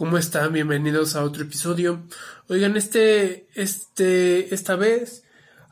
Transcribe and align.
¿Cómo 0.00 0.16
están? 0.16 0.54
Bienvenidos 0.54 1.14
a 1.14 1.22
otro 1.22 1.42
episodio. 1.42 2.06
Oigan, 2.48 2.74
este, 2.78 3.48
este, 3.54 4.54
esta 4.54 4.74
vez 4.74 5.24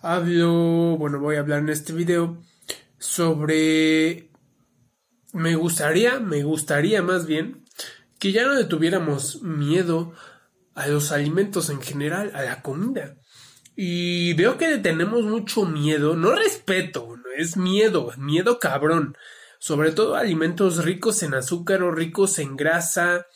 hablo, 0.03 0.99
bueno, 0.99 1.19
voy 1.19 1.37
a 1.37 1.41
hablar 1.41 1.61
en 1.61 1.71
este 1.71 1.95
video 1.95 2.39
sobre, 2.99 4.29
me 5.33 5.55
gustaría, 5.55 6.21
me 6.21 6.43
gustaría 6.43 7.01
más 7.01 7.25
bien, 7.25 7.65
que 8.19 8.33
ya 8.33 8.45
no 8.45 8.53
le 8.53 8.65
tuviéramos 8.65 9.43
miedo 9.43 10.13
a 10.75 10.89
los 10.89 11.11
alimentos 11.11 11.71
en 11.71 11.81
general, 11.81 12.31
a 12.35 12.43
la 12.43 12.61
comida. 12.61 13.17
Y 13.77 14.35
veo 14.35 14.59
que 14.59 14.69
le 14.69 14.77
tenemos 14.77 15.23
mucho 15.23 15.65
miedo, 15.65 16.17
no 16.17 16.33
respeto, 16.33 17.17
es 17.39 17.57
miedo, 17.57 18.13
miedo 18.19 18.59
cabrón. 18.59 19.17
Sobre 19.59 19.91
todo 19.91 20.17
alimentos 20.17 20.85
ricos 20.85 21.23
en 21.23 21.33
azúcar 21.33 21.83
o 21.83 21.91
ricos 21.93 22.39
en 22.39 22.59
grasa, 22.59 23.27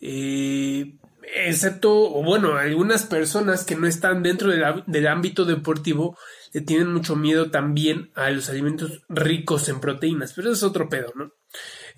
excepto, 0.00 1.92
o 1.92 2.22
bueno, 2.22 2.56
algunas 2.56 3.04
personas 3.04 3.64
que 3.64 3.76
no 3.76 3.86
están 3.86 4.22
dentro 4.22 4.50
del 4.50 5.06
ámbito 5.06 5.44
deportivo 5.44 6.16
le 6.52 6.60
tienen 6.62 6.92
mucho 6.92 7.16
miedo 7.16 7.50
también 7.50 8.10
a 8.14 8.30
los 8.30 8.48
alimentos 8.48 9.02
ricos 9.08 9.68
en 9.68 9.80
proteínas, 9.80 10.32
pero 10.32 10.48
eso 10.48 10.56
es 10.56 10.62
otro 10.70 10.88
pedo, 10.88 11.12
¿no? 11.14 11.32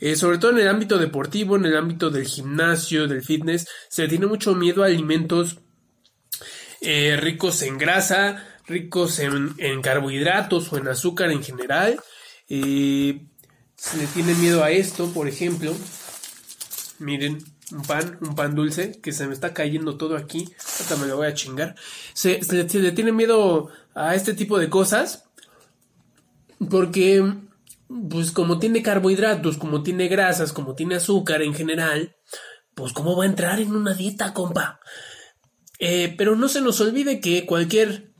Eh, 0.01 0.17
sobre 0.17 0.39
todo 0.39 0.53
en 0.53 0.59
el 0.59 0.69
ámbito 0.69 0.99
deportivo, 0.99 1.57
en 1.57 1.65
el 1.65 1.77
ámbito 1.77 2.11
del 2.11 2.27
gimnasio, 2.27 3.09
del 3.09 3.23
fitness, 3.23 3.67
se 3.89 4.03
le 4.03 4.09
tiene 4.09 4.27
mucho 4.27 4.55
miedo 4.55 4.83
a 4.83 4.87
alimentos 4.87 5.59
eh, 6.81 7.17
ricos 7.21 7.63
en 7.63 7.79
grasa, 7.79 8.45
ricos 8.67 9.19
en, 9.19 9.55
carbohidratos 9.83 10.73
o 10.73 10.79
en 10.79 10.89
azúcar 10.89 11.31
en 11.31 11.43
general. 11.43 12.01
Eh, 12.49 13.27
se 13.75 13.97
le 13.97 14.07
tiene 14.07 14.35
miedo 14.35 14.63
a 14.63 14.71
esto, 14.71 15.13
por 15.13 15.29
ejemplo. 15.29 15.75
Miren, 16.99 17.39
un 17.73 17.83
pan, 17.83 18.19
un 18.21 18.35
pan 18.35 18.55
dulce, 18.55 19.01
que 19.01 19.13
se 19.13 19.27
me 19.27 19.35
está 19.35 19.53
cayendo 19.53 19.97
todo 19.97 20.17
aquí. 20.17 20.49
Hasta 20.59 20.97
me 20.97 21.07
lo 21.07 21.17
voy 21.17 21.27
a 21.27 21.35
chingar. 21.35 21.75
Se, 22.15 22.41
le 22.51 22.93
tiene 22.93 23.13
miedo 23.13 23.69
a 23.95 24.15
este 24.15 24.35
tipo 24.35 24.59
de 24.59 24.69
cosas. 24.69 25.25
Porque, 26.71 27.25
pues 28.11 28.33
como 28.33 28.59
tiene 28.59 28.83
carbohidratos, 28.83 29.59
como 29.59 29.83
tiene 29.83 30.09
grasas, 30.09 30.53
como 30.53 30.75
tiene 30.75 30.97
azúcar 30.97 31.43
en 31.43 31.55
general, 31.55 32.17
pues 32.75 32.93
cómo 32.93 33.17
va 33.17 33.25
a 33.25 33.29
entrar 33.29 33.61
en 33.61 33.75
una 33.75 33.95
dieta, 33.95 34.35
compa. 34.35 34.81
Eh, 35.79 36.15
pero 36.19 36.35
no 36.35 36.49
se 36.49 36.61
nos 36.61 36.81
olvide 36.81 37.21
que 37.21 37.47
cualquier, 37.47 38.13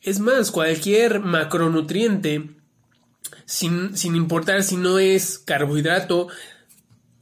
es 0.00 0.18
más, 0.18 0.50
cualquier 0.50 1.20
macronutriente, 1.20 2.56
sin, 3.44 3.96
sin 3.96 4.16
importar 4.16 4.64
si 4.64 4.76
no 4.76 4.98
es 4.98 5.38
carbohidrato, 5.38 6.28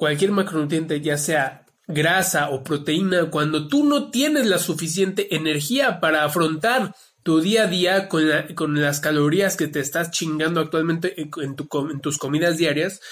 cualquier 0.01 0.33
macronutriente, 0.33 1.03
ya 1.03 1.19
sea 1.19 1.67
grasa 1.87 2.49
o 2.49 2.65
proteína, 2.65 3.31
cuando 3.31 3.69
tú 3.69 3.85
no 3.85 4.11
tienes 4.11 4.47
la 4.47 4.59
suficiente 4.59 5.37
energía 5.37 6.01
para 6.01 6.25
afrontar 6.25 6.95
tu 7.23 7.43
día 7.43 7.65
a 7.65 7.67
día 7.67 8.09
con, 8.09 8.25
con 8.55 8.81
las 8.81 9.01
calorías 9.01 9.59
que 9.59 9.69
te 9.69 9.79
estás 9.79 10.11
chingando 10.11 10.59
actualmente 10.59 11.21
en, 11.21 12.01
tus 12.01 12.17
comidas 12.17 12.57
diarias, 12.57 13.03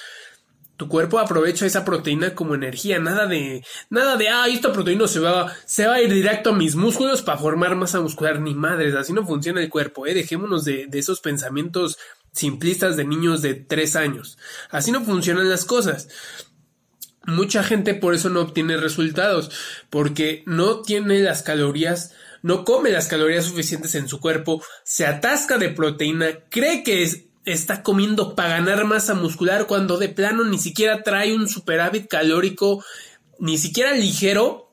tu 0.78 0.88
cuerpo 0.88 1.18
aprovecha 1.18 1.66
esa 1.66 1.84
proteína 1.84 2.34
como 2.34 2.54
energía, 2.54 2.98
nada 2.98 3.26
de, 3.26 3.62
nada 3.90 4.16
de, 4.16 4.30
ah, 4.30 4.46
esta 4.48 4.72
proteína 4.72 5.06
se 5.08 5.20
va, 5.20 5.54
se 5.66 5.86
va 5.86 5.96
a 5.96 6.00
ir 6.00 6.10
directo 6.10 6.50
a 6.50 6.56
mis 6.56 6.74
músculos 6.74 7.20
para 7.20 7.36
formar 7.36 7.76
masa 7.76 8.00
muscular, 8.00 8.40
ni 8.40 8.54
madres, 8.54 8.94
así 8.94 9.12
no 9.12 9.26
funciona 9.26 9.60
el 9.60 9.68
cuerpo, 9.68 10.06
eh, 10.06 10.14
dejémonos 10.14 10.64
de, 10.64 10.86
de 10.86 10.98
esos 10.98 11.20
pensamientos 11.20 11.98
simplistas 12.32 12.96
de 12.96 13.04
niños 13.04 13.42
de 13.42 13.56
tres 13.56 13.94
años, 13.94 14.38
así 14.70 14.90
no 14.90 15.04
funcionan 15.04 15.50
las 15.50 15.66
cosas. 15.66 16.08
Mucha 17.28 17.62
gente 17.62 17.92
por 17.92 18.14
eso 18.14 18.30
no 18.30 18.40
obtiene 18.40 18.78
resultados, 18.78 19.50
porque 19.90 20.42
no 20.46 20.80
tiene 20.80 21.20
las 21.20 21.42
calorías, 21.42 22.14
no 22.42 22.64
come 22.64 22.90
las 22.90 23.06
calorías 23.06 23.44
suficientes 23.44 23.94
en 23.96 24.08
su 24.08 24.18
cuerpo, 24.18 24.62
se 24.82 25.06
atasca 25.06 25.58
de 25.58 25.68
proteína, 25.68 26.38
cree 26.48 26.82
que 26.82 27.06
está 27.44 27.82
comiendo 27.82 28.34
para 28.34 28.48
ganar 28.56 28.86
masa 28.86 29.12
muscular 29.12 29.66
cuando 29.66 29.98
de 29.98 30.08
plano 30.08 30.42
ni 30.44 30.56
siquiera 30.56 31.02
trae 31.02 31.34
un 31.34 31.50
superávit 31.50 32.08
calórico, 32.08 32.82
ni 33.38 33.58
siquiera 33.58 33.92
ligero, 33.92 34.72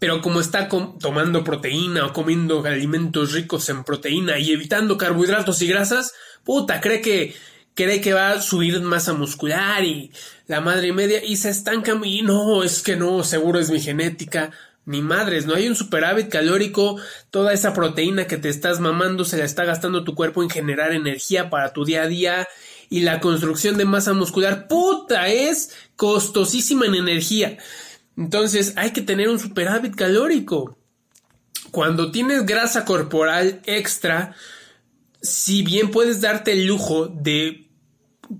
pero 0.00 0.20
como 0.20 0.40
está 0.40 0.68
tomando 0.68 1.44
proteína 1.44 2.06
o 2.06 2.12
comiendo 2.12 2.64
alimentos 2.66 3.34
ricos 3.34 3.68
en 3.68 3.84
proteína 3.84 4.36
y 4.40 4.50
evitando 4.50 4.98
carbohidratos 4.98 5.62
y 5.62 5.68
grasas, 5.68 6.12
puta, 6.42 6.80
cree 6.80 7.00
que 7.00 7.36
cree 7.74 8.00
que 8.00 8.12
va 8.12 8.32
a 8.32 8.40
subir 8.40 8.80
masa 8.80 9.12
muscular 9.12 9.84
y 9.84 10.12
la 10.46 10.60
madre 10.60 10.92
media 10.92 11.24
y 11.24 11.36
se 11.36 11.50
estanca 11.50 11.98
y 12.04 12.22
no, 12.22 12.62
es 12.62 12.82
que 12.82 12.96
no, 12.96 13.24
seguro 13.24 13.58
es 13.58 13.70
mi 13.70 13.80
genética. 13.80 14.50
Ni 14.84 15.00
madres, 15.00 15.46
no 15.46 15.54
hay 15.54 15.68
un 15.68 15.76
superávit 15.76 16.28
calórico, 16.28 16.96
toda 17.30 17.52
esa 17.52 17.72
proteína 17.72 18.26
que 18.26 18.36
te 18.36 18.48
estás 18.48 18.80
mamando 18.80 19.24
se 19.24 19.38
la 19.38 19.44
está 19.44 19.64
gastando 19.64 20.02
tu 20.02 20.16
cuerpo 20.16 20.42
en 20.42 20.50
generar 20.50 20.92
energía 20.92 21.50
para 21.50 21.72
tu 21.72 21.84
día 21.84 22.02
a 22.02 22.08
día 22.08 22.48
y 22.90 23.02
la 23.02 23.20
construcción 23.20 23.78
de 23.78 23.84
masa 23.84 24.12
muscular, 24.12 24.66
puta, 24.66 25.28
es 25.28 25.72
costosísima 25.94 26.84
en 26.86 26.96
energía. 26.96 27.58
Entonces 28.16 28.74
hay 28.76 28.90
que 28.90 29.02
tener 29.02 29.28
un 29.28 29.38
superávit 29.38 29.94
calórico. 29.94 30.76
Cuando 31.70 32.10
tienes 32.10 32.44
grasa 32.44 32.84
corporal 32.84 33.62
extra, 33.64 34.34
si 35.22 35.62
bien 35.62 35.90
puedes 35.90 36.20
darte 36.20 36.52
el 36.52 36.66
lujo 36.66 37.06
de 37.06 37.68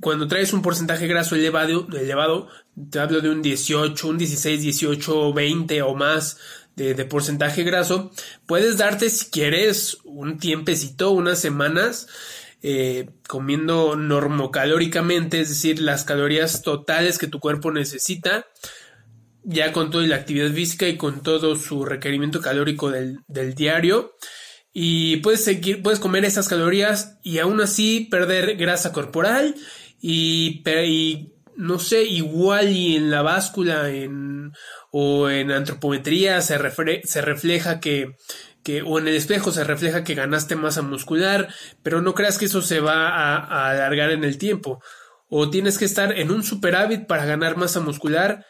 cuando 0.01 0.27
traes 0.27 0.53
un 0.53 0.63
porcentaje 0.63 1.07
graso 1.07 1.37
elevado, 1.37 1.87
elevado, 1.93 2.49
te 2.91 2.99
hablo 2.99 3.21
de 3.21 3.31
un 3.31 3.43
18, 3.43 4.09
un 4.09 4.19
16, 4.19 4.63
18, 4.63 5.33
20 5.33 5.83
o 5.83 5.95
más 5.95 6.39
de, 6.77 6.95
porcentaje 7.05 7.63
graso, 7.63 8.11
puedes 8.47 8.79
darte 8.79 9.11
si 9.11 9.31
quieres 9.31 9.99
un 10.05 10.39
tiempecito, 10.39 11.11
unas 11.11 11.39
semanas, 11.39 12.09
eh, 12.63 13.11
comiendo 13.29 13.97
normocalóricamente, 13.97 15.41
es 15.41 15.51
decir, 15.51 15.81
las 15.81 16.05
calorías 16.05 16.63
totales 16.63 17.19
que 17.19 17.27
tu 17.27 17.39
cuerpo 17.41 17.71
necesita, 17.71 18.47
ya 19.45 19.73
con 19.73 19.91
toda 19.91 20.07
la 20.07 20.17
actividad 20.17 20.51
física 20.53 20.89
y 20.89 20.97
con 20.97 21.23
todo 21.23 21.57
su 21.57 21.85
requerimiento 21.85 22.41
calórico 22.41 22.91
del, 22.91 23.19
del 23.27 23.55
diario 23.55 24.15
y 24.73 25.19
puedes 25.19 25.45
seguir, 25.45 25.83
puedes 25.83 26.01
comer 26.01 26.25
esas 26.25 26.49
calorías 26.49 27.19
y 27.23 27.39
aún 27.39 27.61
así 27.61 28.09
perder 28.11 28.57
grasa 28.57 28.93
corporal 28.93 29.55
y, 30.01 30.63
no 31.57 31.79
sé, 31.79 32.05
igual 32.05 32.71
y 32.71 32.97
en 32.97 33.11
la 33.11 33.23
báscula 33.23 33.91
en, 33.91 34.53
o 34.91 35.29
en 35.29 35.53
antropometría 35.53 36.41
se, 36.41 36.57
refleja 36.57 37.81
que, 37.81 38.17
que, 38.63 38.83
o 38.83 38.99
en 38.99 39.09
el 39.09 39.15
espejo 39.15 39.53
se 39.53 39.63
refleja 39.63 40.05
que 40.05 40.15
ganaste 40.15 40.57
masa 40.57 40.83
muscular, 40.83 41.49
pero 41.83 42.01
no 42.01 42.15
creas 42.15 42.39
que 42.39 42.47
eso 42.47 42.63
se 42.63 42.81
va 42.81 43.09
a, 43.11 43.37
a 43.37 43.71
alargar 43.71 44.11
en 44.11 44.25
el 44.25 44.39
tiempo. 44.39 44.83
O 45.29 45.51
tienes 45.51 45.79
que 45.79 45.85
estar 45.85 46.19
en 46.19 46.31
un 46.31 46.43
superávit 46.43 47.07
para 47.07 47.27
ganar 47.27 47.57
masa 47.57 47.81
muscular 47.81 48.47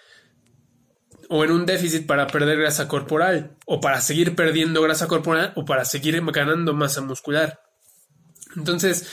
o 1.34 1.44
en 1.44 1.50
un 1.50 1.65
déficit 1.65 2.04
para 2.04 2.26
perder 2.26 2.59
grasa 2.59 2.88
corporal, 2.88 3.56
o 3.65 3.81
para 3.81 4.03
seguir 4.03 4.37
perdiendo 4.37 4.82
grasa 4.82 5.09
corporal, 5.09 5.54
o 5.56 5.65
para 5.65 5.87
seguir 5.87 6.22
ganando 6.26 6.75
masa 6.75 7.00
muscular. 7.00 7.62
Entonces, 8.54 9.06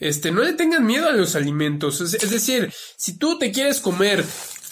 este, 0.00 0.30
no 0.30 0.42
le 0.42 0.54
tengan 0.54 0.86
miedo 0.86 1.06
a 1.06 1.12
los 1.12 1.36
alimentos. 1.36 2.00
Es, 2.00 2.30
decir, 2.30 2.72
si 2.96 3.18
tú 3.18 3.38
te 3.38 3.52
quieres 3.52 3.80
comer 3.80 4.24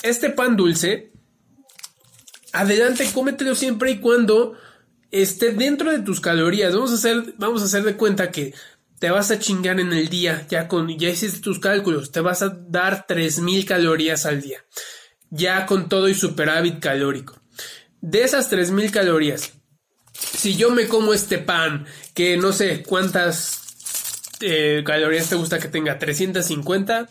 este 0.03 0.31
pan 0.31 0.57
dulce, 0.57 1.13
adelante, 2.55 3.07
cómetelo 3.13 3.55
siempre 3.55 3.91
y 3.91 3.99
cuando 3.99 4.55
esté 5.11 5.53
dentro 5.53 5.91
de 5.91 5.99
tus 5.99 6.23
calorías. 6.23 6.75
Vamos 6.75 6.93
a 6.93 6.95
hacer, 6.95 7.35
vamos 7.37 7.61
a 7.61 7.67
hacer 7.67 7.83
de 7.83 7.99
cuenta 7.99 8.31
que 8.31 8.55
te 8.99 9.11
vas 9.11 9.31
a 9.31 9.39
chingar 9.39 9.79
en 9.79 9.93
el 9.93 10.09
día, 10.09 10.47
ya 10.49 10.69
con, 10.69 10.89
ya 10.89 11.11
hiciste 11.11 11.41
tus 11.41 11.59
cálculos, 11.59 12.13
te 12.13 12.21
vas 12.21 12.41
a 12.41 12.49
dar 12.49 13.07
3000 13.07 13.67
calorías 13.67 14.25
al 14.25 14.41
día 14.41 14.65
ya 15.35 15.67
con 15.67 15.89
todo 15.89 16.09
y 16.09 16.15
superávit 16.15 16.79
calórico. 16.81 17.41
De 18.01 18.23
esas 18.23 18.49
3000 18.51 18.91
calorías, 18.91 19.53
si 20.13 20.57
yo 20.57 20.71
me 20.71 20.87
como 20.87 21.13
este 21.13 21.39
pan, 21.39 21.87
que 22.15 22.37
no 22.37 22.53
sé 22.53 22.83
cuántas 22.83 23.63
eh, 24.41 24.83
calorías 24.87 25.29
te 25.29 25.37
gusta 25.37 25.59
que 25.59 25.69
tenga, 25.69 25.99
350, 25.99 27.09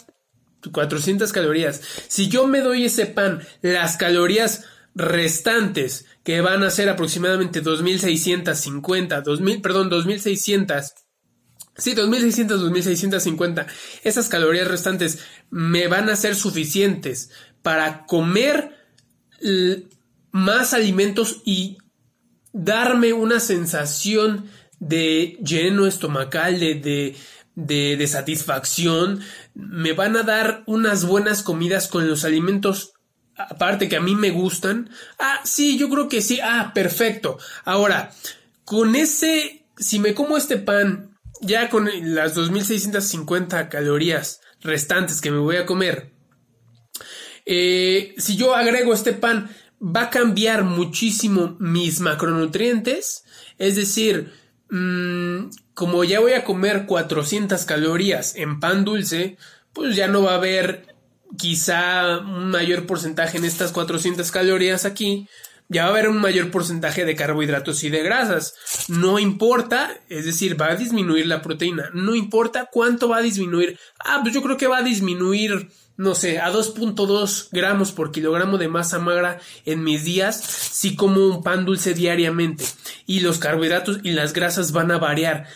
400 0.72 1.32
calorías. 1.34 1.82
Si 2.08 2.30
yo 2.30 2.48
me 2.48 2.62
doy 2.62 2.86
ese 2.86 3.08
pan, 3.08 3.42
las 3.62 3.98
calorías 3.98 4.66
restantes, 4.96 6.06
que 6.24 6.40
van 6.40 6.64
a 6.64 6.70
ser 6.70 6.88
aproximadamente 6.88 7.60
2650, 7.60 9.22
2000, 9.22 9.62
perdón, 9.62 9.90
2600 9.90 10.94
Sí, 11.76 11.96
2600, 11.96 12.62
2650. 12.62 13.66
Esas 14.04 14.30
calorías 14.30 14.68
restantes 14.68 15.20
me 15.50 15.88
van 15.88 16.08
a 16.10 16.16
ser 16.16 16.36
suficientes 16.36 17.32
para 17.64 18.06
comer 18.06 18.78
más 20.32 20.74
alimentos 20.74 21.42
y 21.44 21.78
darme 22.54 23.14
una 23.14 23.40
sensación 23.40 24.50
de 24.80 25.38
lleno 25.44 25.88
estomacal, 25.88 26.60
de, 26.60 27.16
de, 27.56 28.08
satisfacción. 28.08 29.22
Me 29.56 29.94
van 29.94 30.16
a 30.16 30.24
dar 30.24 30.64
unas 30.68 31.06
buenas 31.06 31.42
comidas 31.42 31.88
con 31.88 32.08
los 32.08 32.26
alimentos 32.26 32.94
aparte 33.36 33.90
que 33.90 33.96
a 33.96 34.02
mí 34.02 34.16
me 34.16 34.30
gustan. 34.30 34.90
Ah, 35.20 35.40
sí, 35.44 35.78
yo 35.78 35.90
creo 35.90 36.08
que 36.08 36.22
sí. 36.22 36.40
Ah, 36.44 36.72
perfecto. 36.74 37.40
Ahora, 37.66 38.12
con 38.66 38.96
ese, 38.96 39.66
si 39.78 40.00
me 40.00 40.14
como 40.14 40.38
este 40.38 40.58
pan, 40.58 41.18
ya 41.42 41.70
con 41.70 41.90
las 42.16 42.36
2650 42.36 43.70
calorías 43.70 44.42
restantes 44.62 45.20
que 45.20 45.32
me 45.32 45.40
voy 45.40 45.58
a 45.58 45.66
comer, 45.66 46.13
eh, 47.46 48.14
si 48.18 48.36
yo 48.38 48.56
agrego 48.56 48.94
este 48.94 49.14
pan, 49.14 49.50
va 49.82 50.04
a 50.04 50.10
cambiar 50.10 50.64
muchísimo 50.64 51.56
mis 51.60 52.00
macronutrientes. 52.00 53.26
Es 53.58 53.76
decir, 53.76 54.34
mmm, 54.70 55.50
como 55.74 56.04
ya 56.04 56.20
voy 56.20 56.34
a 56.34 56.44
comer 56.44 56.86
400 56.86 57.66
calorías 57.66 58.36
en 58.36 58.60
pan 58.60 58.86
dulce, 58.86 59.38
pues 59.74 59.96
ya 59.96 60.08
no 60.08 60.24
va 60.24 60.34
a 60.34 60.38
haber 60.38 60.94
quizá 61.38 62.20
un 62.20 62.52
mayor 62.52 62.86
porcentaje 62.86 63.38
en 63.38 63.46
estas 63.46 63.72
400 63.72 64.30
calorías 64.32 64.86
aquí, 64.86 65.28
ya 65.70 65.84
va 65.84 65.88
a 65.88 65.92
haber 65.92 66.10
un 66.10 66.22
mayor 66.22 66.52
porcentaje 66.52 67.06
de 67.06 67.16
carbohidratos 67.16 67.84
y 67.84 67.90
de 67.90 68.04
grasas. 68.04 68.54
No 68.90 69.18
importa, 69.18 69.92
es 70.10 70.26
decir, 70.26 70.60
va 70.60 70.68
a 70.68 70.76
disminuir 70.76 71.26
la 71.26 71.42
proteína. 71.42 71.90
No 71.94 72.16
importa 72.16 72.70
cuánto 72.72 73.10
va 73.10 73.18
a 73.18 73.22
disminuir. 73.22 73.80
Ah, 74.00 74.20
pues 74.22 74.34
yo 74.34 74.42
creo 74.44 74.58
que 74.58 74.68
va 74.68 74.78
a 74.78 74.84
disminuir, 74.84 75.70
no 75.96 76.16
sé, 76.16 76.40
a 76.40 76.52
2.2 76.52 77.50
gramos 77.52 77.92
por 77.92 78.12
kilogramo 78.12 78.58
de 78.58 78.68
masa 78.68 79.00
magra 79.00 79.40
en 79.66 79.84
mis 79.84 80.04
días 80.04 80.42
si 80.42 80.96
como 80.96 81.28
un 81.28 81.44
pan 81.44 81.66
dulce 81.66 81.94
diariamente. 81.94 82.66
Y 83.06 83.20
los 83.20 83.38
carbohidratos 83.38 84.00
y 84.04 84.12
las 84.12 84.34
grasas 84.34 84.72
van 84.72 84.92
a 84.92 84.98
variar 84.98 85.48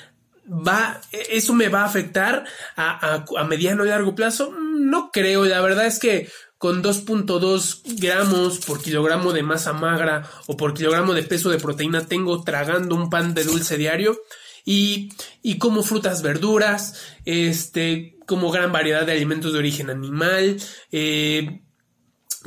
va, 0.47 1.01
eso 1.29 1.53
me 1.53 1.69
va 1.69 1.81
a 1.81 1.85
afectar 1.85 2.45
a, 2.75 3.25
a, 3.37 3.43
mediano 3.43 3.85
y 3.85 3.89
largo 3.89 4.15
plazo? 4.15 4.51
No 4.51 5.11
creo, 5.11 5.45
la 5.45 5.61
verdad 5.61 5.85
es 5.85 5.99
que 5.99 6.29
con 6.57 6.83
2.2 6.83 7.81
gramos 7.99 8.59
por 8.59 8.81
kilogramo 8.81 9.33
de 9.33 9.43
masa 9.43 9.73
magra 9.73 10.29
o 10.47 10.57
por 10.57 10.73
kilogramo 10.73 11.13
de 11.13 11.23
peso 11.23 11.49
de 11.49 11.59
proteína 11.59 12.05
tengo 12.05 12.43
tragando 12.43 12.95
un 12.95 13.09
pan 13.09 13.33
de 13.33 13.43
dulce 13.43 13.77
diario 13.77 14.17
y, 14.65 15.09
y 15.43 15.59
como 15.59 15.83
frutas, 15.83 16.21
verduras, 16.21 16.99
este, 17.25 18.16
como 18.27 18.51
gran 18.51 18.71
variedad 18.71 19.07
de 19.07 19.13
alimentos 19.13 19.53
de 19.53 19.59
origen 19.59 19.89
animal, 19.89 20.57
eh, 20.91 21.61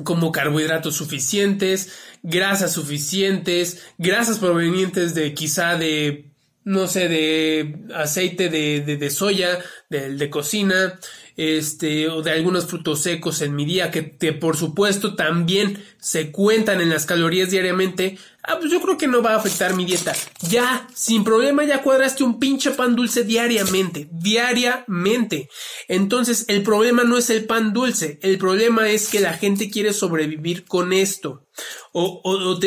como 0.04 0.30
carbohidratos 0.30 0.94
suficientes, 0.94 1.92
grasas 2.22 2.72
suficientes, 2.72 3.84
grasas 3.98 4.38
provenientes 4.38 5.14
de 5.14 5.34
quizá 5.34 5.76
de 5.76 6.30
no 6.62 6.86
sé, 6.86 7.08
de 7.08 7.86
aceite 7.94 8.48
de, 8.50 8.82
de, 8.82 9.10
soya, 9.10 9.58
de, 9.88 10.14
de, 10.14 10.30
cocina, 10.30 11.00
este, 11.36 12.08
o 12.08 12.22
de 12.22 12.32
algunos 12.32 12.66
frutos 12.66 13.00
secos 13.00 13.40
en 13.40 13.56
mi 13.56 13.64
día, 13.64 13.90
que, 13.90 14.02
por 14.34 14.56
supuesto 14.56 15.14
también 15.14 15.82
se 16.00 16.32
cuentan 16.32 16.80
en 16.80 16.88
las 16.88 17.06
calorías 17.06 17.50
diariamente, 17.50 18.18
ah, 18.42 18.56
pues 18.58 18.72
yo 18.72 18.80
creo 18.80 18.96
que 18.96 19.06
no 19.06 19.22
va 19.22 19.34
a 19.34 19.36
afectar 19.36 19.74
mi 19.74 19.84
dieta. 19.84 20.14
Ya, 20.48 20.88
sin 20.94 21.24
problema, 21.24 21.64
ya 21.64 21.82
cuadraste 21.82 22.24
un 22.24 22.38
pinche 22.38 22.70
pan 22.70 22.96
dulce 22.96 23.24
diariamente, 23.24 24.08
diariamente. 24.10 25.48
Entonces, 25.88 26.46
el 26.48 26.62
problema 26.62 27.04
no 27.04 27.18
es 27.18 27.30
el 27.30 27.44
pan 27.44 27.72
dulce, 27.72 28.18
el 28.22 28.38
problema 28.38 28.88
es 28.88 29.08
que 29.08 29.20
la 29.20 29.34
gente 29.34 29.70
quiere 29.70 29.92
sobrevivir 29.92 30.64
con 30.64 30.92
esto. 30.92 31.46
O, 31.92 32.22
o, 32.24 32.58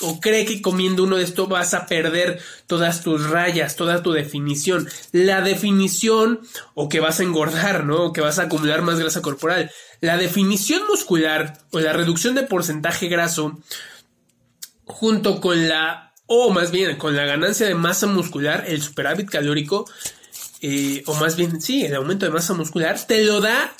o, 0.00 0.20
cree 0.20 0.46
que 0.46 0.62
comiendo 0.62 1.04
uno 1.04 1.16
de 1.16 1.24
estos 1.24 1.48
vas 1.48 1.74
a 1.74 1.86
perder 1.86 2.40
todas 2.66 3.02
tus 3.02 3.28
rayas, 3.28 3.76
toda 3.76 4.02
tu 4.02 4.12
definición. 4.12 4.88
La 5.12 5.42
definición, 5.42 6.40
o 6.74 6.88
que 6.88 6.98
vas 6.98 7.20
a 7.20 7.22
engordar, 7.22 7.84
¿no? 7.84 8.06
O 8.06 8.12
que 8.12 8.22
vas 8.22 8.38
a 8.38 8.44
acumular 8.44 8.82
más 8.82 8.98
grasa 8.98 9.22
corporal. 9.22 9.70
La 10.02 10.16
definición 10.16 10.82
muscular 10.88 11.60
o 11.70 11.78
la 11.78 11.92
reducción 11.92 12.34
de 12.34 12.42
porcentaje 12.42 13.06
graso, 13.06 13.60
junto 14.84 15.40
con 15.40 15.68
la, 15.68 16.12
o 16.26 16.50
más 16.50 16.72
bien 16.72 16.96
con 16.96 17.14
la 17.14 17.24
ganancia 17.24 17.68
de 17.68 17.76
masa 17.76 18.08
muscular, 18.08 18.64
el 18.66 18.82
superávit 18.82 19.30
calórico, 19.30 19.88
eh, 20.60 21.04
o 21.06 21.14
más 21.14 21.36
bien, 21.36 21.60
sí, 21.60 21.84
el 21.84 21.94
aumento 21.94 22.26
de 22.26 22.32
masa 22.32 22.52
muscular, 22.52 22.98
te 23.06 23.24
lo 23.24 23.40
da 23.40 23.76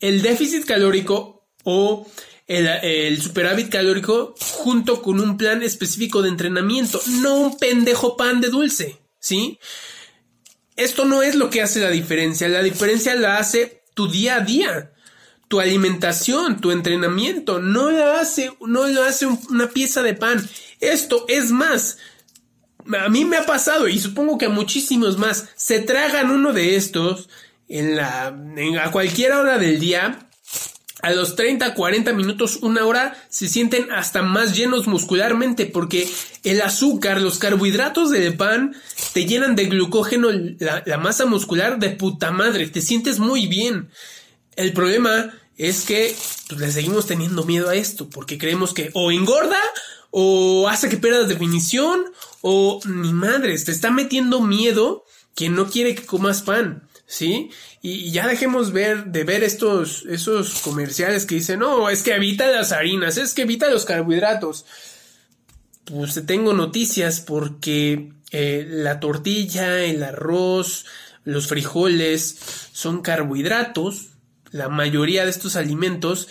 el 0.00 0.22
déficit 0.22 0.64
calórico 0.64 1.46
o 1.62 2.04
el, 2.48 3.22
superávit 3.22 3.70
calórico 3.70 4.34
junto 4.40 5.02
con 5.02 5.20
un 5.20 5.36
plan 5.36 5.62
específico 5.62 6.20
de 6.20 6.30
entrenamiento, 6.30 7.00
no 7.20 7.36
un 7.36 7.58
pendejo 7.58 8.16
pan 8.16 8.40
de 8.40 8.48
dulce, 8.48 8.98
¿sí? 9.20 9.60
Esto 10.74 11.04
no 11.04 11.22
es 11.22 11.36
lo 11.36 11.48
que 11.48 11.62
hace 11.62 11.78
la 11.78 11.90
diferencia, 11.90 12.48
la 12.48 12.64
diferencia 12.64 13.14
la 13.14 13.38
hace 13.38 13.84
tu 13.94 14.10
día 14.10 14.36
a 14.36 14.40
día, 14.40 14.92
tu 15.50 15.58
alimentación, 15.58 16.60
tu 16.60 16.70
entrenamiento, 16.70 17.58
no 17.58 17.90
la 17.90 18.20
hace, 18.20 18.52
no 18.60 18.86
lo 18.86 19.02
hace 19.02 19.26
una 19.26 19.68
pieza 19.68 20.00
de 20.00 20.14
pan. 20.14 20.48
Esto 20.78 21.24
es 21.26 21.50
más, 21.50 21.98
a 22.96 23.08
mí 23.08 23.24
me 23.24 23.36
ha 23.36 23.46
pasado 23.46 23.88
y 23.88 23.98
supongo 23.98 24.38
que 24.38 24.46
a 24.46 24.50
muchísimos 24.50 25.18
más, 25.18 25.48
se 25.56 25.80
tragan 25.80 26.30
uno 26.30 26.52
de 26.52 26.76
estos 26.76 27.28
en 27.68 27.96
la, 27.96 28.28
a 28.80 28.92
cualquier 28.92 29.32
hora 29.32 29.58
del 29.58 29.80
día 29.80 30.28
a 31.02 31.10
los 31.10 31.34
30, 31.34 31.74
40 31.74 32.12
minutos, 32.12 32.60
una 32.62 32.86
hora, 32.86 33.20
se 33.28 33.48
sienten 33.48 33.90
hasta 33.90 34.22
más 34.22 34.56
llenos 34.56 34.86
muscularmente 34.86 35.66
porque 35.66 36.08
el 36.44 36.62
azúcar, 36.62 37.20
los 37.20 37.40
carbohidratos 37.40 38.10
del 38.10 38.36
pan 38.36 38.76
te 39.14 39.26
llenan 39.26 39.56
de 39.56 39.66
glucógeno 39.66 40.28
la, 40.30 40.98
masa 40.98 41.26
muscular 41.26 41.80
de 41.80 41.90
puta 41.90 42.30
madre, 42.30 42.68
te 42.68 42.82
sientes 42.82 43.18
muy 43.18 43.48
bien. 43.48 43.90
El 44.54 44.72
problema 44.74 45.32
es 45.68 45.82
que 45.82 46.16
le 46.56 46.72
seguimos 46.72 47.06
teniendo 47.06 47.44
miedo 47.44 47.68
a 47.68 47.74
esto 47.74 48.08
porque 48.08 48.38
creemos 48.38 48.72
que 48.72 48.90
o 48.94 49.12
engorda 49.12 49.60
o 50.10 50.68
hace 50.68 50.88
que 50.88 50.96
pierdas 50.96 51.28
definición 51.28 52.04
o 52.40 52.80
ni 52.86 53.12
madres, 53.12 53.66
te 53.66 53.72
está 53.72 53.90
metiendo 53.90 54.40
miedo 54.40 55.04
quien 55.34 55.54
no 55.54 55.68
quiere 55.68 55.94
que 55.94 56.06
comas 56.06 56.42
pan. 56.42 56.88
¿sí? 57.06 57.50
Y, 57.82 58.10
ya 58.10 58.26
dejemos 58.26 58.72
de 58.72 59.24
ver 59.24 59.42
estos, 59.42 60.06
esos 60.06 60.60
comerciales 60.60 61.26
que 61.26 61.34
dicen, 61.34 61.58
no, 61.58 61.90
es 61.90 62.02
que 62.02 62.14
evita 62.14 62.46
las 62.50 62.72
harinas, 62.72 63.18
es 63.18 63.34
que 63.34 63.42
evita 63.42 63.68
los 63.68 63.84
carbohidratos. 63.84 64.64
Pues 65.84 66.14
te 66.14 66.22
tengo 66.22 66.52
noticias 66.52 67.20
porque 67.20 68.12
eh, 68.30 68.64
la 68.68 69.00
tortilla, 69.00 69.82
el 69.82 70.02
arroz, 70.04 70.86
los 71.24 71.48
frijoles 71.48 72.38
son 72.72 73.02
carbohidratos. 73.02 74.09
La 74.50 74.68
mayoría 74.68 75.24
de 75.24 75.30
estos 75.30 75.56
alimentos 75.56 76.28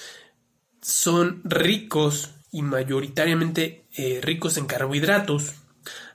son 0.81 1.41
ricos 1.43 2.31
y 2.51 2.61
mayoritariamente 2.61 3.85
eh, 3.95 4.19
ricos 4.21 4.57
en 4.57 4.65
carbohidratos. 4.65 5.53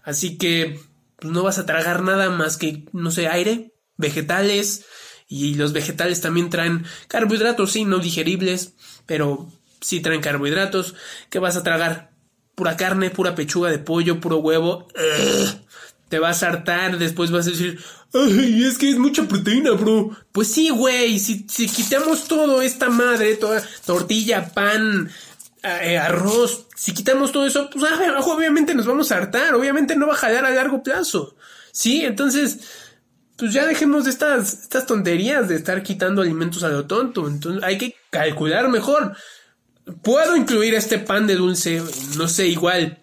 Así 0.02 0.37
que 0.37 0.80
pues, 1.16 1.32
no 1.32 1.42
vas 1.42 1.58
a 1.58 1.66
tragar 1.66 2.02
nada 2.02 2.30
más 2.30 2.56
que, 2.56 2.84
no 2.92 3.11
sé, 3.11 3.28
aire, 3.28 3.73
vegetales 3.96 4.84
y 5.28 5.54
los 5.54 5.73
vegetales 5.73 6.20
también 6.20 6.50
traen 6.50 6.84
carbohidratos, 7.08 7.73
sí, 7.73 7.84
no 7.84 7.99
digeribles, 7.99 8.75
pero 9.06 9.50
sí 9.80 10.00
traen 10.00 10.20
carbohidratos. 10.20 10.94
¿Qué 11.30 11.38
vas 11.38 11.56
a 11.56 11.62
tragar? 11.62 12.11
Pura 12.54 12.76
carne, 12.76 13.11
pura 13.11 13.34
pechuga 13.34 13.70
de 13.70 13.78
pollo, 13.78 14.20
puro 14.20 14.38
huevo. 14.38 14.88
Te 16.08 16.18
vas 16.18 16.42
a 16.42 16.49
hartar, 16.49 16.99
después 16.99 17.30
vas 17.30 17.46
a 17.46 17.50
decir, 17.50 17.80
ay, 18.14 18.64
es 18.64 18.78
que 18.78 18.90
es 18.90 18.99
mucha 18.99 19.25
proteína, 19.25 19.73
bro. 19.73 20.11
Pues 20.33 20.49
sí, 20.49 20.71
güey, 20.71 21.18
si, 21.18 21.47
si 21.49 21.68
quitamos 21.68 22.26
todo 22.28 22.62
esta 22.62 22.88
madre, 22.88 23.35
toda 23.37 23.62
tortilla, 23.85 24.49
pan, 24.52 25.11
eh, 25.62 25.99
arroz, 25.99 26.66
si 26.76 26.92
quitamos 26.92 27.33
todo 27.33 27.47
eso, 27.47 27.71
pues 27.71 27.85
ah, 27.85 28.21
obviamente 28.25 28.75
nos 28.75 28.87
vamos 28.87 29.11
a 29.11 29.16
hartar, 29.16 29.54
obviamente 29.54 29.97
no 29.97 30.06
va 30.06 30.14
a 30.14 30.18
jalar 30.18 30.44
a 30.44 30.50
largo 30.50 30.83
plazo. 30.83 31.37
Sí, 31.73 32.04
entonces, 32.04 32.61
pues 33.37 33.52
ya 33.52 33.66
dejemos 33.66 34.04
de 34.04 34.11
estas, 34.11 34.62
estas 34.62 34.87
tonterías 34.87 35.49
de 35.49 35.56
estar 35.56 35.83
quitando 35.83 36.23
alimentos 36.23 36.62
a 36.62 36.68
lo 36.68 36.87
tonto. 36.87 37.26
Entonces 37.26 37.62
hay 37.64 37.78
que 37.78 37.97
calcular 38.11 38.68
mejor. 38.68 39.16
Puedo 40.02 40.37
incluir 40.37 40.75
este 40.75 40.99
pan 40.99 41.26
de 41.26 41.37
dulce, 41.37 41.83
no 42.16 42.28
sé, 42.28 42.47
igual. 42.47 43.02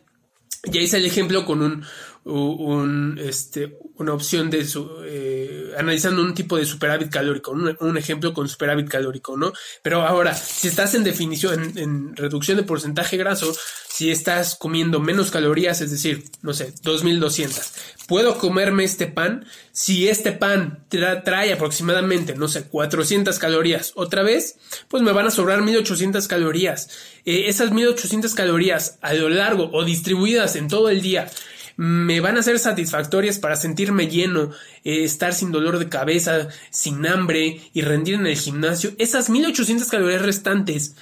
Ya 0.63 0.79
hice 0.79 0.97
el 0.97 1.05
ejemplo 1.05 1.45
con 1.45 1.61
un, 1.61 1.83
un, 2.23 3.19
este, 3.19 3.77
una 4.01 4.13
opción 4.13 4.49
de 4.49 4.65
su, 4.65 4.89
eh, 5.05 5.73
analizando 5.77 6.21
un 6.21 6.33
tipo 6.33 6.57
de 6.57 6.65
superávit 6.65 7.09
calórico, 7.09 7.51
un, 7.51 7.97
ejemplo 7.97 8.33
con 8.33 8.49
superávit 8.49 8.89
calórico, 8.89 9.37
¿no? 9.37 9.53
Pero 9.81 10.01
ahora, 10.01 10.35
si 10.35 10.67
estás 10.67 10.93
en 10.95 11.03
definición, 11.03 11.77
en, 11.77 12.15
reducción 12.15 12.57
de 12.57 12.63
porcentaje 12.63 13.17
graso, 13.17 13.53
si 13.87 14.09
estás 14.09 14.55
comiendo 14.55 14.99
menos 14.99 15.31
calorías, 15.31 15.81
es 15.81 15.91
decir, 15.91 16.23
no 16.41 16.53
sé, 16.53 16.73
2200, 16.81 17.73
¿puedo 18.07 18.37
comerme 18.37 18.83
este 18.83 19.07
pan? 19.07 19.45
Si 19.71 20.07
este 20.07 20.31
pan 20.31 20.85
trae 20.89 21.53
aproximadamente, 21.53 22.35
no 22.35 22.47
sé, 22.47 22.63
400 22.63 23.37
calorías 23.39 23.91
otra 23.95 24.23
vez, 24.23 24.57
pues 24.87 25.03
me 25.03 25.11
van 25.11 25.27
a 25.27 25.31
sobrar 25.31 25.61
1800 25.61 26.27
calorías. 26.27 26.89
Eh, 27.25 27.43
esas 27.47 27.71
1800 27.71 28.33
calorías 28.33 28.97
a 29.01 29.13
lo 29.13 29.29
largo 29.29 29.69
o 29.71 29.85
distribuidas 29.85 30.55
en 30.55 30.67
todo 30.67 30.89
el 30.89 31.01
día, 31.01 31.29
me 31.77 32.19
van 32.19 32.37
a 32.37 32.43
ser 32.43 32.59
satisfactorias 32.59 33.39
para 33.39 33.55
sentirme 33.55 34.07
lleno, 34.07 34.51
eh, 34.83 35.03
estar 35.03 35.33
sin 35.33 35.51
dolor 35.51 35.79
de 35.79 35.89
cabeza, 35.89 36.49
sin 36.69 37.05
hambre 37.05 37.61
y 37.73 37.81
rendir 37.81 38.15
en 38.15 38.27
el 38.27 38.37
gimnasio, 38.37 38.91
esas 38.97 39.29
1800 39.29 39.87
calorías 39.89 40.21
restantes 40.21 40.95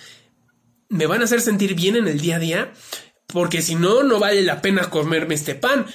me 0.89 1.05
van 1.05 1.21
a 1.21 1.25
hacer 1.25 1.39
sentir 1.41 1.75
bien 1.75 1.95
en 1.95 2.07
el 2.07 2.19
día 2.19 2.37
a 2.37 2.39
día, 2.39 2.73
porque 3.27 3.61
si 3.61 3.75
no, 3.75 4.03
no 4.03 4.19
vale 4.19 4.41
la 4.41 4.61
pena 4.61 4.89
comerme 4.89 5.35
este 5.35 5.55
pan. 5.55 5.85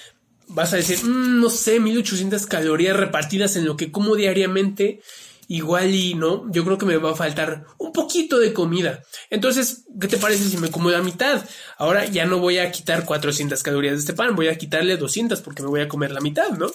Vas 0.46 0.72
a 0.72 0.76
decir, 0.76 1.04
mm, 1.04 1.40
no 1.40 1.50
sé, 1.50 1.80
1800 1.80 2.46
calorías 2.46 2.96
repartidas 2.96 3.56
en 3.56 3.64
lo 3.64 3.76
que 3.76 3.90
como 3.90 4.14
diariamente 4.14 5.00
igual 5.48 5.94
y 5.94 6.14
no, 6.14 6.50
yo 6.50 6.64
creo 6.64 6.78
que 6.78 6.86
me 6.86 6.96
va 6.96 7.12
a 7.12 7.16
faltar 7.16 7.64
un 7.78 7.92
poquito 7.92 8.38
de 8.38 8.52
comida. 8.52 9.02
Entonces, 9.30 9.84
¿qué 10.00 10.08
te 10.08 10.18
parece 10.18 10.44
si 10.44 10.56
me 10.56 10.70
como 10.70 10.90
la 10.90 11.02
mitad? 11.02 11.44
Ahora 11.78 12.04
ya 12.06 12.26
no 12.26 12.38
voy 12.38 12.58
a 12.58 12.70
quitar 12.70 13.04
400 13.04 13.62
calorías 13.62 13.94
de 13.94 14.00
este 14.00 14.12
pan, 14.12 14.36
voy 14.36 14.48
a 14.48 14.58
quitarle 14.58 14.96
200 14.96 15.40
porque 15.40 15.62
me 15.62 15.68
voy 15.68 15.80
a 15.80 15.88
comer 15.88 16.10
la 16.10 16.20
mitad, 16.20 16.50
¿no? 16.50 16.70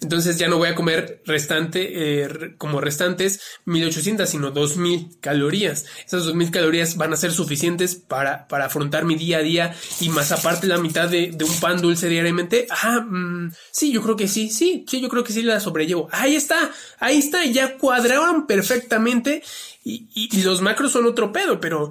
Entonces 0.00 0.38
ya 0.38 0.48
no 0.48 0.58
voy 0.58 0.68
a 0.68 0.76
comer 0.76 1.22
restante, 1.26 2.22
eh, 2.22 2.54
como 2.56 2.80
restantes 2.80 3.40
1800, 3.64 4.28
sino 4.28 4.52
2000 4.52 5.18
calorías. 5.20 5.86
Esas 6.06 6.24
2000 6.24 6.50
calorías 6.52 6.96
van 6.96 7.12
a 7.12 7.16
ser 7.16 7.32
suficientes 7.32 7.96
para, 7.96 8.46
para 8.46 8.66
afrontar 8.66 9.04
mi 9.04 9.16
día 9.16 9.38
a 9.38 9.42
día 9.42 9.74
y 10.00 10.08
más 10.10 10.30
aparte 10.30 10.68
la 10.68 10.78
mitad 10.78 11.08
de, 11.08 11.32
de 11.32 11.44
un 11.44 11.60
pan 11.60 11.80
dulce 11.80 12.08
diariamente. 12.08 12.68
Ah, 12.70 13.00
mm, 13.00 13.52
sí, 13.72 13.92
yo 13.92 14.00
creo 14.02 14.16
que 14.16 14.28
sí, 14.28 14.50
sí, 14.50 14.84
sí, 14.88 15.00
yo 15.00 15.08
creo 15.08 15.24
que 15.24 15.32
sí 15.32 15.42
la 15.42 15.58
sobrellevo. 15.58 16.08
Ahí 16.12 16.36
está, 16.36 16.70
ahí 17.00 17.18
está, 17.18 17.44
ya 17.46 17.76
cuadraban 17.76 18.46
perfectamente 18.46 19.42
y, 19.84 20.06
y 20.14 20.42
los 20.42 20.60
macros 20.60 20.92
son 20.92 21.06
otro 21.06 21.32
pedo, 21.32 21.60
pero 21.60 21.90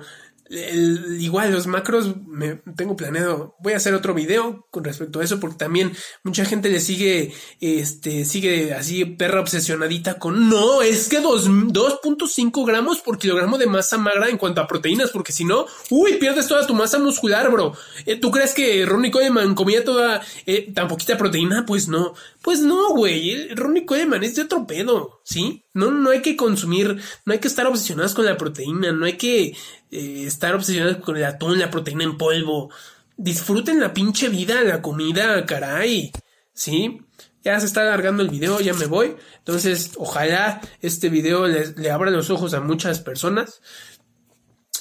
igual 0.50 1.52
los 1.52 1.68
macros 1.68 2.16
me 2.26 2.62
tengo 2.76 2.96
planeado. 2.96 3.56
Voy 3.60 3.74
a 3.74 3.78
hacer 3.78 3.94
otro 3.94 4.14
video 4.14 4.68
con 4.72 4.84
respecto 4.84 5.20
a 5.20 5.24
eso 5.24 5.40
porque 5.40 5.58
también 5.58 5.92
mucha 6.24 6.46
gente 6.46 6.70
le 6.70 6.80
sigue 6.80 7.34
este 7.60 8.26
sigue 8.26 8.74
así 8.74 9.06
perra 9.06 9.42
obsesionadita 9.42 10.20
con 10.20 10.50
no 10.50 10.82
es 10.82 11.10
que 11.10 11.22
2.5 11.22 12.66
gramos 12.66 13.00
por 13.00 13.18
kilogramo 13.18 13.58
de 13.58 13.68
masa 13.68 13.98
magra 13.98 14.30
en 14.30 14.38
cuanto 14.38 14.62
a 14.62 14.68
proteínas 14.68 15.12
porque 15.12 15.32
si 15.32 15.44
no 15.44 15.66
uy 15.90 16.16
pierdes 16.16 16.48
toda 16.48 16.68
tu 16.68 16.74
masa 16.74 17.00
muscular 17.00 17.52
bro. 17.52 17.74
Eh, 18.06 18.18
tú 18.18 18.32
crees 18.32 18.54
que 18.54 18.86
Ronnie 18.86 19.12
Coleman 19.12 19.56
comía 19.56 19.84
toda 19.84 20.22
eh, 20.46 20.72
tan 20.74 20.88
poquita 20.88 21.18
proteína 21.18 21.66
pues 21.66 21.88
no. 21.88 22.14
Pues 22.42 22.62
no 22.62 22.94
güey. 22.94 23.50
Ronnie 23.54 23.86
Coleman 23.86 24.24
es 24.24 24.36
de 24.36 24.44
otro 24.44 24.66
pedo 24.66 25.17
sí 25.30 25.66
no 25.74 25.92
no 25.92 26.12
hay 26.12 26.22
que 26.22 26.38
consumir 26.38 27.02
no 27.26 27.34
hay 27.34 27.40
que 27.40 27.50
estar 27.50 27.68
obsesionados 27.68 28.14
con 28.14 28.26
la 28.26 28.38
proteína 28.38 28.94
no 28.94 29.06
hay 29.06 29.18
que 29.18 29.54
eh, 29.90 30.26
estar 30.26 30.54
obsesionados 30.54 30.98
con 30.98 31.16
el 31.16 31.24
atún, 31.24 31.60
la 31.60 31.72
proteína 31.72 32.04
en 32.04 32.18
polvo. 32.18 32.70
Disfruten 33.16 33.80
la 33.80 33.94
pinche 33.94 34.30
vida, 34.30 34.62
la 34.64 34.82
comida, 34.82 35.46
caray. 35.46 36.12
¿Sí? 36.54 37.02
Ya 37.44 37.60
se 37.60 37.66
está 37.66 37.82
alargando 37.82 38.24
el 38.24 38.30
video, 38.30 38.60
ya 38.60 38.74
me 38.74 38.86
voy. 38.86 39.16
Entonces, 39.38 39.92
ojalá 39.98 40.60
este 40.82 41.10
video 41.10 41.48
le 41.48 41.92
abra 41.92 42.12
los 42.12 42.30
ojos 42.30 42.54
a 42.54 42.60
muchas 42.60 43.00
personas. 43.00 43.62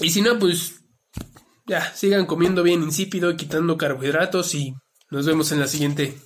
Y 0.01 0.11
si 0.11 0.21
no, 0.21 0.39
pues 0.39 0.81
ya, 1.67 1.95
sigan 1.95 2.27
comiendo 2.27 2.63
bien 2.63 2.83
insípido, 2.83 3.37
quitando 3.37 3.77
carbohidratos 3.77 4.55
y 4.55 4.75
nos 5.11 5.27
vemos 5.27 5.53
en 5.53 5.61
la 5.61 5.69
siguiente. 5.69 6.19